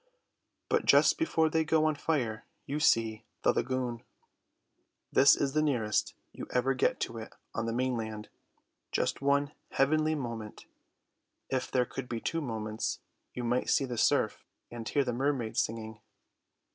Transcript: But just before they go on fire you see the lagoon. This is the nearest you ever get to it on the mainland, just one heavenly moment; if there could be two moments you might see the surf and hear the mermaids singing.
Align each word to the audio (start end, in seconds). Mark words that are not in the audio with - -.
But 0.67 0.87
just 0.87 1.19
before 1.19 1.47
they 1.47 1.63
go 1.63 1.85
on 1.85 1.93
fire 1.93 2.47
you 2.65 2.79
see 2.79 3.23
the 3.43 3.53
lagoon. 3.53 4.01
This 5.11 5.35
is 5.35 5.53
the 5.53 5.61
nearest 5.61 6.15
you 6.31 6.47
ever 6.49 6.73
get 6.73 6.99
to 7.01 7.19
it 7.19 7.35
on 7.53 7.67
the 7.67 7.71
mainland, 7.71 8.27
just 8.91 9.21
one 9.21 9.51
heavenly 9.69 10.15
moment; 10.15 10.65
if 11.51 11.69
there 11.69 11.85
could 11.85 12.09
be 12.09 12.19
two 12.19 12.41
moments 12.41 12.97
you 13.35 13.43
might 13.43 13.69
see 13.69 13.85
the 13.85 13.95
surf 13.95 14.43
and 14.71 14.89
hear 14.89 15.03
the 15.03 15.13
mermaids 15.13 15.61
singing. 15.61 16.01